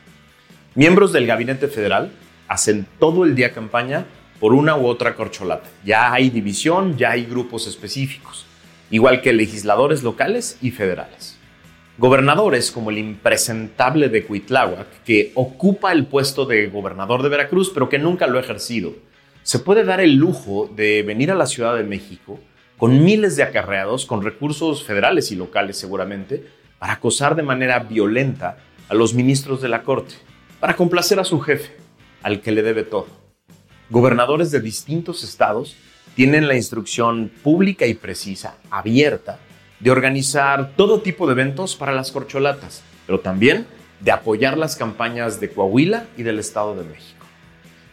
Miembros 0.76 1.12
del 1.12 1.26
gabinete 1.26 1.70
federal 1.70 2.12
hacen 2.48 2.86
todo 3.00 3.26
el 3.26 3.34
día 3.34 3.52
campaña 3.52 4.06
por 4.40 4.54
una 4.54 4.78
u 4.78 4.86
otra 4.86 5.16
corcholata. 5.16 5.68
Ya 5.84 6.14
hay 6.14 6.30
división, 6.30 7.00
ya 7.00 7.10
hay 7.10 7.26
grupos 7.26 7.66
específicos, 7.66 8.46
igual 8.92 9.24
que 9.24 9.34
legisladores 9.34 10.04
locales 10.04 10.60
y 10.62 10.70
federales. 10.70 11.39
Gobernadores 12.00 12.72
como 12.72 12.92
el 12.92 12.98
impresentable 12.98 14.08
de 14.08 14.24
Cuitláhuac, 14.24 15.04
que 15.04 15.34
ocupa 15.36 15.92
el 15.92 16.06
puesto 16.06 16.46
de 16.46 16.68
gobernador 16.68 17.22
de 17.22 17.28
Veracruz, 17.28 17.72
pero 17.74 17.90
que 17.90 18.00
nunca 18.00 18.26
lo 18.26 18.38
ha 18.38 18.42
ejercido, 18.42 18.94
se 19.44 19.60
puede 19.60 19.84
dar 19.84 20.00
el 20.00 20.16
lujo 20.16 20.72
de 20.74 21.04
venir 21.04 21.30
a 21.30 21.36
la 21.36 21.46
Ciudad 21.46 21.76
de 21.76 21.84
México 21.84 22.40
con 22.78 23.04
miles 23.04 23.36
de 23.36 23.44
acarreados, 23.44 24.06
con 24.06 24.24
recursos 24.24 24.86
federales 24.86 25.34
y 25.34 25.36
locales 25.36 25.78
seguramente, 25.78 26.46
para 26.80 26.94
acosar 26.94 27.36
de 27.36 27.44
manera 27.44 27.80
violenta 27.80 28.60
a 28.88 28.94
los 28.94 29.14
ministros 29.14 29.62
de 29.62 29.68
la 29.68 29.84
Corte, 29.84 30.16
para 30.62 30.78
complacer 30.78 31.20
a 31.20 31.26
su 31.26 31.42
jefe, 31.42 31.76
al 32.24 32.40
que 32.40 32.54
le 32.54 32.64
debe 32.64 32.84
todo. 32.84 33.08
Gobernadores 33.90 34.52
de 34.52 34.62
distintos 34.62 35.22
estados 35.26 35.76
tienen 36.16 36.48
la 36.48 36.56
instrucción 36.56 37.30
pública 37.44 37.86
y 37.88 37.94
precisa, 37.94 38.56
abierta, 38.72 39.38
de 39.80 39.92
organizar 39.92 40.72
todo 40.76 41.02
tipo 41.02 41.26
de 41.26 41.34
eventos 41.34 41.76
para 41.76 41.94
las 41.94 42.12
corcholatas, 42.12 42.84
pero 43.06 43.20
también 43.20 43.66
de 44.00 44.12
apoyar 44.12 44.58
las 44.58 44.76
campañas 44.76 45.40
de 45.40 45.50
Coahuila 45.50 46.06
y 46.18 46.24
del 46.24 46.40
Estado 46.40 46.76
de 46.76 46.84
México. 46.84 47.26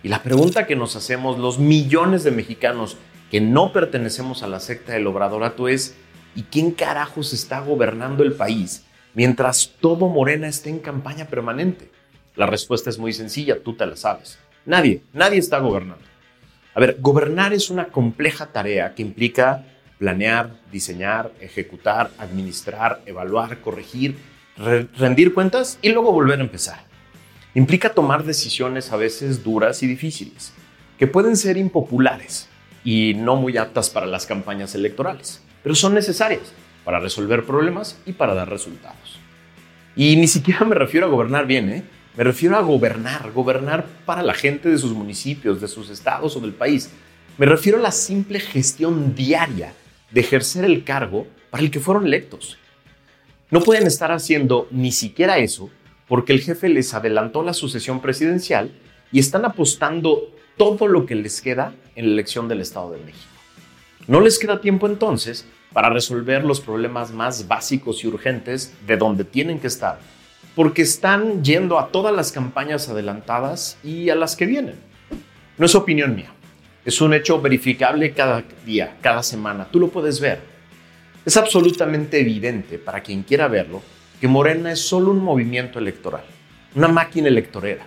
Y 0.02 0.08
la 0.08 0.22
pregunta 0.22 0.66
que 0.66 0.76
nos 0.76 0.94
hacemos 0.94 1.38
los 1.38 1.58
millones 1.58 2.22
de 2.22 2.30
mexicanos 2.30 2.96
que 3.30 3.40
no 3.40 3.72
pertenecemos 3.72 4.42
a 4.42 4.46
la 4.46 4.60
secta 4.60 4.92
del 4.92 5.06
Obradorato 5.06 5.68
es, 5.68 5.96
¿y 6.34 6.42
quién 6.44 6.70
carajos 6.70 7.32
está 7.32 7.60
gobernando 7.60 8.22
el 8.22 8.32
país 8.32 8.84
mientras 9.14 9.72
todo 9.80 10.08
Morena 10.08 10.46
esté 10.46 10.70
en 10.70 10.78
campaña 10.78 11.26
permanente? 11.26 11.90
La 12.36 12.46
respuesta 12.46 12.90
es 12.90 12.98
muy 12.98 13.12
sencilla, 13.12 13.62
tú 13.62 13.74
te 13.74 13.86
la 13.86 13.96
sabes. 13.96 14.38
Nadie, 14.64 15.02
nadie 15.12 15.38
está 15.38 15.58
gobernando. 15.58 16.04
A 16.74 16.80
ver, 16.80 16.98
gobernar 17.00 17.52
es 17.52 17.70
una 17.70 17.86
compleja 17.86 18.46
tarea 18.46 18.94
que 18.94 19.02
implica 19.02 19.64
planear, 19.98 20.50
diseñar, 20.70 21.32
ejecutar, 21.40 22.10
administrar, 22.18 23.02
evaluar, 23.06 23.60
corregir, 23.60 24.16
rendir 24.98 25.34
cuentas 25.34 25.78
y 25.82 25.90
luego 25.90 26.12
volver 26.12 26.38
a 26.38 26.42
empezar. 26.42 26.84
Implica 27.54 27.94
tomar 27.94 28.24
decisiones 28.24 28.92
a 28.92 28.96
veces 28.96 29.42
duras 29.42 29.82
y 29.82 29.86
difíciles, 29.86 30.52
que 30.98 31.06
pueden 31.06 31.36
ser 31.36 31.56
impopulares 31.56 32.48
y 32.84 33.14
no 33.14 33.36
muy 33.36 33.56
aptas 33.56 33.90
para 33.90 34.06
las 34.06 34.26
campañas 34.26 34.74
electorales, 34.74 35.42
pero 35.62 35.74
son 35.74 35.94
necesarias 35.94 36.52
para 36.84 37.00
resolver 37.00 37.44
problemas 37.44 37.98
y 38.06 38.12
para 38.12 38.34
dar 38.34 38.50
resultados. 38.50 39.18
Y 39.96 40.16
ni 40.16 40.28
siquiera 40.28 40.64
me 40.66 40.74
refiero 40.74 41.06
a 41.06 41.10
gobernar 41.10 41.46
bien, 41.46 41.70
¿eh? 41.70 41.82
me 42.16 42.24
refiero 42.24 42.56
a 42.56 42.60
gobernar, 42.60 43.32
gobernar 43.32 43.86
para 44.04 44.22
la 44.22 44.34
gente 44.34 44.68
de 44.68 44.78
sus 44.78 44.92
municipios, 44.92 45.60
de 45.60 45.68
sus 45.68 45.90
estados 45.90 46.36
o 46.36 46.40
del 46.40 46.52
país. 46.52 46.90
Me 47.38 47.46
refiero 47.46 47.78
a 47.78 47.82
la 47.82 47.92
simple 47.92 48.40
gestión 48.40 49.14
diaria 49.14 49.72
de 50.10 50.20
ejercer 50.20 50.64
el 50.64 50.84
cargo 50.84 51.26
para 51.50 51.62
el 51.62 51.70
que 51.70 51.80
fueron 51.80 52.06
electos. 52.06 52.58
No 53.50 53.60
pueden 53.60 53.86
estar 53.86 54.12
haciendo 54.12 54.66
ni 54.70 54.92
siquiera 54.92 55.38
eso 55.38 55.70
porque 56.08 56.32
el 56.32 56.40
jefe 56.40 56.68
les 56.68 56.94
adelantó 56.94 57.42
la 57.42 57.52
sucesión 57.52 58.00
presidencial 58.00 58.70
y 59.12 59.18
están 59.18 59.44
apostando 59.44 60.32
todo 60.56 60.88
lo 60.88 61.06
que 61.06 61.14
les 61.14 61.40
queda 61.40 61.74
en 61.94 62.06
la 62.06 62.12
elección 62.12 62.48
del 62.48 62.60
Estado 62.60 62.92
de 62.92 62.98
México. 62.98 63.30
No 64.06 64.20
les 64.20 64.38
queda 64.38 64.60
tiempo 64.60 64.86
entonces 64.86 65.46
para 65.72 65.90
resolver 65.90 66.44
los 66.44 66.60
problemas 66.60 67.12
más 67.12 67.48
básicos 67.48 68.02
y 68.02 68.06
urgentes 68.06 68.72
de 68.86 68.96
donde 68.96 69.24
tienen 69.24 69.58
que 69.58 69.66
estar, 69.66 69.98
porque 70.54 70.82
están 70.82 71.44
yendo 71.44 71.78
a 71.78 71.88
todas 71.88 72.14
las 72.14 72.32
campañas 72.32 72.88
adelantadas 72.88 73.76
y 73.84 74.08
a 74.08 74.14
las 74.14 74.36
que 74.36 74.46
vienen. 74.46 74.76
No 75.58 75.66
es 75.66 75.74
opinión 75.74 76.14
mía. 76.14 76.32
Es 76.86 77.00
un 77.00 77.12
hecho 77.14 77.40
verificable 77.40 78.12
cada 78.12 78.44
día, 78.64 78.96
cada 79.00 79.20
semana. 79.24 79.66
Tú 79.68 79.80
lo 79.80 79.88
puedes 79.88 80.20
ver. 80.20 80.38
Es 81.24 81.36
absolutamente 81.36 82.20
evidente 82.20 82.78
para 82.78 83.02
quien 83.02 83.24
quiera 83.24 83.48
verlo 83.48 83.82
que 84.20 84.28
Morena 84.28 84.70
es 84.70 84.86
solo 84.86 85.10
un 85.10 85.18
movimiento 85.18 85.80
electoral, 85.80 86.22
una 86.76 86.86
máquina 86.86 87.26
electorera, 87.26 87.84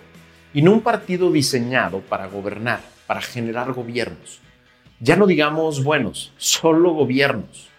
y 0.52 0.60
no 0.60 0.72
un 0.72 0.82
partido 0.82 1.32
diseñado 1.32 2.00
para 2.00 2.26
gobernar, 2.26 2.82
para 3.06 3.22
generar 3.22 3.72
gobiernos. 3.72 4.40
Ya 5.00 5.16
no 5.16 5.26
digamos 5.26 5.82
buenos, 5.82 6.34
solo 6.36 6.92
gobiernos. 6.92 7.70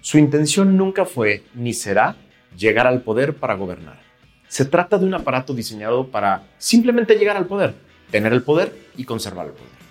Su 0.00 0.18
intención 0.18 0.76
nunca 0.76 1.04
fue 1.04 1.44
ni 1.54 1.74
será 1.74 2.16
llegar 2.58 2.88
al 2.88 3.02
poder 3.02 3.36
para 3.36 3.54
gobernar. 3.54 4.00
Se 4.48 4.64
trata 4.64 4.98
de 4.98 5.06
un 5.06 5.14
aparato 5.14 5.54
diseñado 5.54 6.08
para 6.08 6.42
simplemente 6.58 7.14
llegar 7.14 7.36
al 7.36 7.46
poder, 7.46 7.72
tener 8.10 8.32
el 8.32 8.42
poder 8.42 8.76
y 8.96 9.04
conservar 9.04 9.46
el 9.46 9.52
poder. 9.52 9.85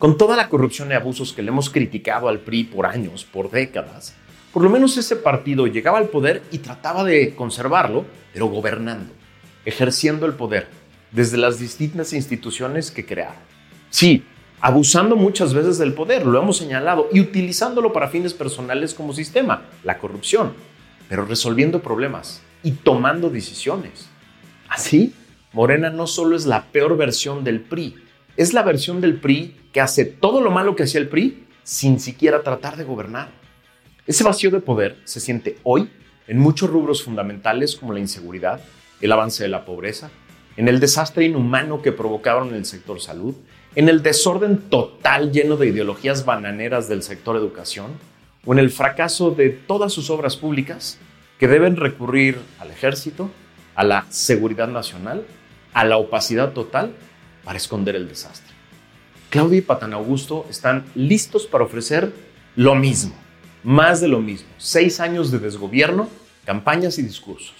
Con 0.00 0.16
toda 0.16 0.34
la 0.34 0.48
corrupción 0.48 0.90
y 0.90 0.94
abusos 0.94 1.34
que 1.34 1.42
le 1.42 1.50
hemos 1.50 1.68
criticado 1.68 2.30
al 2.30 2.38
PRI 2.38 2.64
por 2.64 2.86
años, 2.86 3.26
por 3.26 3.50
décadas, 3.50 4.14
por 4.50 4.62
lo 4.62 4.70
menos 4.70 4.96
ese 4.96 5.14
partido 5.14 5.66
llegaba 5.66 5.98
al 5.98 6.08
poder 6.08 6.42
y 6.50 6.56
trataba 6.60 7.04
de 7.04 7.34
conservarlo, 7.34 8.06
pero 8.32 8.46
gobernando, 8.46 9.12
ejerciendo 9.66 10.24
el 10.24 10.32
poder 10.32 10.68
desde 11.12 11.36
las 11.36 11.58
distintas 11.58 12.14
instituciones 12.14 12.90
que 12.90 13.04
crearon. 13.04 13.42
Sí, 13.90 14.24
abusando 14.62 15.16
muchas 15.16 15.52
veces 15.52 15.76
del 15.76 15.92
poder, 15.92 16.24
lo 16.24 16.40
hemos 16.40 16.56
señalado, 16.56 17.10
y 17.12 17.20
utilizándolo 17.20 17.92
para 17.92 18.08
fines 18.08 18.32
personales 18.32 18.94
como 18.94 19.12
sistema, 19.12 19.64
la 19.84 19.98
corrupción, 19.98 20.54
pero 21.10 21.26
resolviendo 21.26 21.82
problemas 21.82 22.40
y 22.62 22.70
tomando 22.70 23.28
decisiones. 23.28 24.08
Así, 24.66 25.12
Morena 25.52 25.90
no 25.90 26.06
solo 26.06 26.36
es 26.36 26.46
la 26.46 26.64
peor 26.72 26.96
versión 26.96 27.44
del 27.44 27.60
PRI, 27.60 27.96
es 28.36 28.52
la 28.52 28.62
versión 28.62 29.00
del 29.00 29.20
PRI 29.20 29.56
que 29.72 29.80
hace 29.80 30.04
todo 30.04 30.40
lo 30.40 30.50
malo 30.50 30.76
que 30.76 30.84
hacía 30.84 31.00
el 31.00 31.08
PRI 31.08 31.46
sin 31.62 32.00
siquiera 32.00 32.42
tratar 32.42 32.76
de 32.76 32.84
gobernar. 32.84 33.30
Ese 34.06 34.24
vacío 34.24 34.50
de 34.50 34.60
poder 34.60 34.96
se 35.04 35.20
siente 35.20 35.58
hoy 35.62 35.90
en 36.26 36.38
muchos 36.38 36.70
rubros 36.70 37.02
fundamentales 37.02 37.76
como 37.76 37.92
la 37.92 38.00
inseguridad, 38.00 38.60
el 39.00 39.12
avance 39.12 39.42
de 39.42 39.48
la 39.48 39.64
pobreza, 39.64 40.10
en 40.56 40.68
el 40.68 40.80
desastre 40.80 41.24
inhumano 41.24 41.82
que 41.82 41.92
provocaron 41.92 42.48
en 42.48 42.56
el 42.56 42.64
sector 42.64 43.00
salud, 43.00 43.34
en 43.74 43.88
el 43.88 44.02
desorden 44.02 44.58
total 44.58 45.32
lleno 45.32 45.56
de 45.56 45.68
ideologías 45.68 46.24
bananeras 46.24 46.88
del 46.88 47.02
sector 47.02 47.36
educación, 47.36 47.92
o 48.44 48.52
en 48.52 48.58
el 48.58 48.70
fracaso 48.70 49.30
de 49.30 49.50
todas 49.50 49.92
sus 49.92 50.10
obras 50.10 50.36
públicas 50.36 50.98
que 51.38 51.48
deben 51.48 51.76
recurrir 51.76 52.38
al 52.58 52.70
ejército, 52.70 53.30
a 53.74 53.84
la 53.84 54.06
seguridad 54.10 54.68
nacional, 54.68 55.24
a 55.72 55.84
la 55.84 55.96
opacidad 55.96 56.52
total 56.52 56.94
para 57.44 57.58
esconder 57.58 57.96
el 57.96 58.08
desastre. 58.08 58.54
Claudia 59.30 59.58
y 59.58 59.62
Patan 59.62 59.92
Augusto 59.92 60.46
están 60.50 60.84
listos 60.94 61.46
para 61.46 61.64
ofrecer 61.64 62.12
lo 62.56 62.74
mismo, 62.74 63.14
más 63.62 64.00
de 64.00 64.08
lo 64.08 64.20
mismo. 64.20 64.48
Seis 64.58 65.00
años 65.00 65.30
de 65.30 65.38
desgobierno 65.38 66.08
campañas 66.44 66.98
y 66.98 67.02
discursos. 67.02 67.54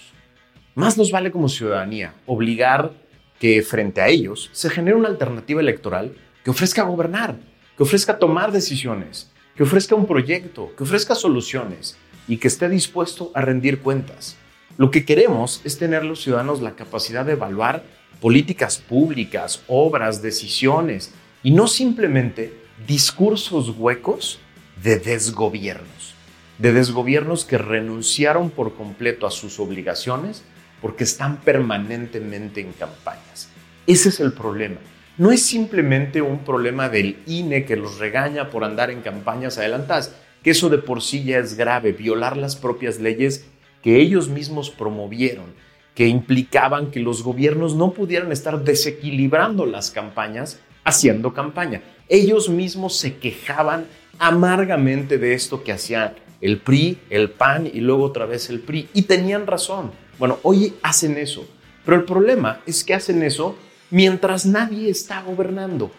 Más 0.75 0.97
nos 0.97 1.11
vale 1.11 1.31
como 1.31 1.49
ciudadanía 1.49 2.13
obligar 2.25 2.91
que 3.39 3.61
frente 3.61 4.01
a 4.01 4.07
ellos 4.07 4.49
se 4.53 4.69
genere 4.69 4.97
una 4.97 5.07
alternativa 5.07 5.61
electoral 5.61 6.13
que 6.43 6.51
ofrezca 6.51 6.83
gobernar, 6.83 7.37
que 7.77 7.83
ofrezca 7.83 8.19
tomar 8.19 8.51
decisiones, 8.51 9.31
que 9.55 9.63
ofrezca 9.63 9.95
un 9.95 10.07
proyecto, 10.07 10.73
que 10.75 10.83
ofrezca 10.83 11.15
soluciones 11.15 11.97
y 12.27 12.37
que 12.37 12.47
esté 12.47 12.69
dispuesto 12.69 13.31
a 13.33 13.41
rendir 13.41 13.79
cuentas. 13.79 14.37
Lo 14.81 14.89
que 14.89 15.05
queremos 15.05 15.61
es 15.63 15.77
tener 15.77 16.03
los 16.03 16.23
ciudadanos 16.23 16.59
la 16.59 16.71
capacidad 16.71 17.23
de 17.23 17.33
evaluar 17.33 17.83
políticas 18.19 18.79
públicas, 18.79 19.61
obras, 19.67 20.23
decisiones 20.23 21.11
y 21.43 21.51
no 21.51 21.67
simplemente 21.67 22.51
discursos 22.87 23.75
huecos 23.77 24.39
de 24.81 24.97
desgobiernos, 24.97 26.15
de 26.57 26.73
desgobiernos 26.73 27.45
que 27.45 27.59
renunciaron 27.59 28.49
por 28.49 28.73
completo 28.73 29.27
a 29.27 29.29
sus 29.29 29.59
obligaciones 29.59 30.41
porque 30.81 31.03
están 31.03 31.41
permanentemente 31.41 32.61
en 32.61 32.71
campañas. 32.71 33.49
Ese 33.85 34.09
es 34.09 34.19
el 34.19 34.33
problema. 34.33 34.77
No 35.15 35.31
es 35.31 35.45
simplemente 35.45 36.23
un 36.23 36.39
problema 36.39 36.89
del 36.89 37.19
INE 37.27 37.65
que 37.65 37.75
los 37.75 37.99
regaña 37.99 38.49
por 38.49 38.63
andar 38.63 38.89
en 38.89 39.01
campañas 39.01 39.59
adelantadas, 39.59 40.15
que 40.41 40.49
eso 40.49 40.69
de 40.69 40.79
por 40.79 41.03
sí 41.03 41.23
ya 41.23 41.37
es 41.37 41.53
grave, 41.53 41.91
violar 41.91 42.35
las 42.35 42.55
propias 42.55 42.99
leyes 42.99 43.45
que 43.81 43.97
ellos 43.97 44.29
mismos 44.29 44.69
promovieron, 44.69 45.53
que 45.95 46.07
implicaban 46.07 46.91
que 46.91 46.99
los 46.99 47.23
gobiernos 47.23 47.75
no 47.75 47.91
pudieran 47.91 48.31
estar 48.31 48.63
desequilibrando 48.63 49.65
las 49.65 49.91
campañas 49.91 50.59
haciendo 50.83 51.33
campaña. 51.33 51.81
Ellos 52.07 52.49
mismos 52.49 52.97
se 52.97 53.17
quejaban 53.17 53.85
amargamente 54.19 55.17
de 55.17 55.33
esto 55.33 55.63
que 55.63 55.71
hacían 55.71 56.13
el 56.41 56.57
PRI, 56.57 56.99
el 57.09 57.29
PAN 57.29 57.69
y 57.71 57.79
luego 57.81 58.03
otra 58.03 58.25
vez 58.25 58.49
el 58.49 58.59
PRI. 58.59 58.89
Y 58.93 59.03
tenían 59.03 59.47
razón. 59.47 59.91
Bueno, 60.17 60.39
hoy 60.43 60.73
hacen 60.81 61.17
eso. 61.17 61.47
Pero 61.85 61.97
el 61.97 62.03
problema 62.03 62.61
es 62.65 62.83
que 62.83 62.93
hacen 62.93 63.23
eso 63.23 63.55
mientras 63.89 64.45
nadie 64.45 64.89
está 64.89 65.21
gobernando. 65.21 65.91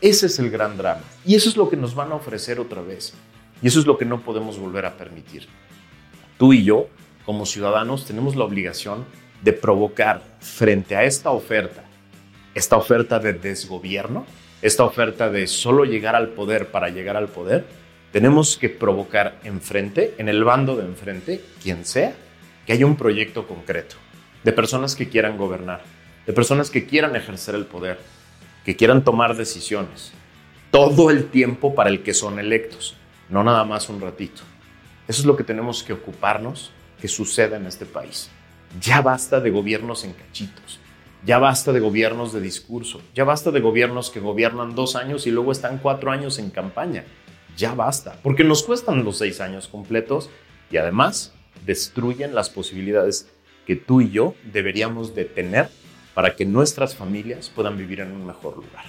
Ese 0.00 0.26
es 0.26 0.38
el 0.38 0.50
gran 0.50 0.76
drama. 0.76 1.02
Y 1.24 1.34
eso 1.34 1.48
es 1.48 1.56
lo 1.56 1.68
que 1.68 1.76
nos 1.76 1.94
van 1.94 2.12
a 2.12 2.16
ofrecer 2.16 2.60
otra 2.60 2.82
vez. 2.82 3.14
Y 3.60 3.68
eso 3.68 3.80
es 3.80 3.86
lo 3.86 3.98
que 3.98 4.04
no 4.04 4.22
podemos 4.22 4.58
volver 4.58 4.86
a 4.86 4.96
permitir. 4.96 5.46
Tú 6.38 6.52
y 6.52 6.62
yo, 6.62 6.88
como 7.28 7.44
ciudadanos, 7.44 8.06
tenemos 8.06 8.36
la 8.36 8.44
obligación 8.44 9.04
de 9.42 9.52
provocar 9.52 10.22
frente 10.40 10.96
a 10.96 11.04
esta 11.04 11.28
oferta, 11.28 11.84
esta 12.54 12.78
oferta 12.78 13.18
de 13.18 13.34
desgobierno, 13.34 14.24
esta 14.62 14.84
oferta 14.84 15.28
de 15.28 15.46
solo 15.46 15.84
llegar 15.84 16.16
al 16.16 16.28
poder 16.28 16.70
para 16.70 16.88
llegar 16.88 17.18
al 17.18 17.28
poder, 17.28 17.66
tenemos 18.12 18.56
que 18.56 18.70
provocar 18.70 19.40
enfrente, 19.44 20.14
en 20.16 20.30
el 20.30 20.42
bando 20.42 20.74
de 20.74 20.86
enfrente, 20.86 21.44
quien 21.62 21.84
sea, 21.84 22.14
que 22.64 22.72
haya 22.72 22.86
un 22.86 22.96
proyecto 22.96 23.46
concreto 23.46 23.96
de 24.42 24.52
personas 24.54 24.96
que 24.96 25.10
quieran 25.10 25.36
gobernar, 25.36 25.82
de 26.26 26.32
personas 26.32 26.70
que 26.70 26.86
quieran 26.86 27.14
ejercer 27.14 27.54
el 27.54 27.66
poder, 27.66 27.98
que 28.64 28.74
quieran 28.74 29.04
tomar 29.04 29.36
decisiones, 29.36 30.14
todo 30.70 31.10
el 31.10 31.26
tiempo 31.26 31.74
para 31.74 31.90
el 31.90 32.02
que 32.02 32.14
son 32.14 32.38
electos, 32.38 32.96
no 33.28 33.44
nada 33.44 33.64
más 33.64 33.90
un 33.90 34.00
ratito. 34.00 34.40
Eso 35.06 35.20
es 35.20 35.26
lo 35.26 35.36
que 35.36 35.44
tenemos 35.44 35.82
que 35.82 35.92
ocuparnos 35.92 36.72
que 37.00 37.08
suceda 37.08 37.56
en 37.56 37.66
este 37.66 37.86
país. 37.86 38.30
Ya 38.80 39.00
basta 39.00 39.40
de 39.40 39.50
gobiernos 39.50 40.04
en 40.04 40.12
cachitos. 40.12 40.80
Ya 41.24 41.38
basta 41.38 41.72
de 41.72 41.80
gobiernos 41.80 42.32
de 42.32 42.40
discurso. 42.40 43.00
Ya 43.14 43.24
basta 43.24 43.50
de 43.50 43.60
gobiernos 43.60 44.10
que 44.10 44.20
gobiernan 44.20 44.74
dos 44.74 44.94
años 44.96 45.26
y 45.26 45.30
luego 45.30 45.52
están 45.52 45.78
cuatro 45.78 46.10
años 46.10 46.38
en 46.38 46.50
campaña. 46.50 47.04
Ya 47.56 47.74
basta, 47.74 48.18
porque 48.22 48.44
nos 48.44 48.62
cuestan 48.62 49.04
los 49.04 49.18
seis 49.18 49.40
años 49.40 49.66
completos 49.66 50.30
y 50.70 50.76
además 50.76 51.32
destruyen 51.66 52.34
las 52.34 52.50
posibilidades 52.50 53.28
que 53.66 53.74
tú 53.74 54.00
y 54.00 54.10
yo 54.10 54.34
deberíamos 54.52 55.14
de 55.14 55.24
tener 55.24 55.68
para 56.14 56.36
que 56.36 56.44
nuestras 56.44 56.94
familias 56.94 57.50
puedan 57.50 57.76
vivir 57.76 58.00
en 58.00 58.12
un 58.12 58.26
mejor 58.26 58.56
lugar. 58.56 58.84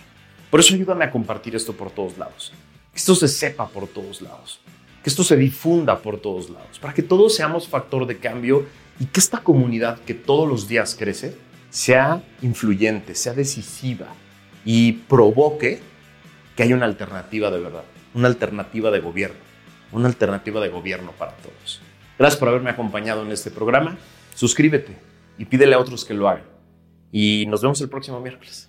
Por 0.50 0.60
eso 0.60 0.76
ayúdame 0.76 1.06
a 1.06 1.12
compartir 1.12 1.56
esto 1.56 1.74
por 1.74 1.92
todos 1.92 2.18
lados. 2.18 2.54
Que 2.92 2.98
esto 2.98 3.16
se 3.16 3.28
sepa 3.28 3.68
por 3.68 3.88
todos 3.88 4.22
lados. 4.22 4.60
Que 5.04 5.10
esto 5.10 5.24
se 5.24 5.38
difunda 5.38 6.00
por 6.00 6.20
todos 6.20 6.50
lados. 6.50 6.80
Para 6.80 6.94
que 6.94 7.04
todos 7.04 7.36
seamos 7.36 7.68
factor 7.68 8.06
de 8.06 8.18
cambio 8.18 8.66
y 9.00 9.06
que 9.06 9.20
esta 9.20 9.42
comunidad 9.42 10.00
que 10.02 10.14
todos 10.14 10.48
los 10.48 10.68
días 10.68 10.96
crece 10.98 11.36
sea 11.70 12.24
influyente, 12.42 13.16
sea 13.16 13.34
decisiva 13.34 14.08
y 14.66 14.94
provoque 14.94 15.80
que 16.56 16.64
haya 16.64 16.76
una 16.76 16.86
alternativa 16.86 17.50
de 17.52 17.60
verdad, 17.60 17.84
una 18.14 18.28
alternativa 18.28 18.92
de 18.92 19.00
gobierno, 19.00 19.38
una 19.92 20.08
alternativa 20.08 20.60
de 20.60 20.70
gobierno 20.70 21.12
para 21.18 21.32
todos. 21.38 21.82
Gracias 22.18 22.38
por 22.38 22.50
haberme 22.50 22.70
acompañado 22.70 23.24
en 23.24 23.32
este 23.32 23.50
programa. 23.50 23.98
Suscríbete 24.36 24.98
y 25.38 25.46
pídele 25.46 25.76
a 25.76 25.80
otros 25.80 26.04
que 26.04 26.14
lo 26.14 26.28
hagan. 26.28 26.44
Y 27.12 27.46
nos 27.48 27.62
vemos 27.62 27.80
el 27.82 27.90
próximo 27.90 28.20
miércoles. 28.20 28.69